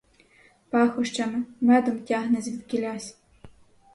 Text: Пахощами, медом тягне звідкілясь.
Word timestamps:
Пахощами, 0.69 1.43
медом 1.61 1.99
тягне 1.99 2.41
звідкілясь. 2.41 3.17